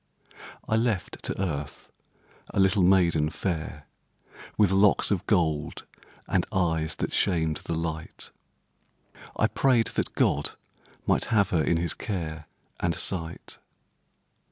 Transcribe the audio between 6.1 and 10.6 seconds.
and eyes that shamed the light; I prayed that God